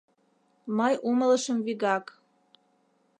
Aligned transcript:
Мый 0.77 0.93
умылышым 1.09 1.57
вигак. 1.65 2.05